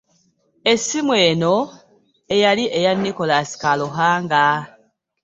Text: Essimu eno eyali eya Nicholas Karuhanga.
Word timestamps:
Essimu 0.71 1.13
eno 1.29 1.55
eyali 2.33 2.65
eya 2.77 2.91
Nicholas 2.93 3.49
Karuhanga. 3.61 4.43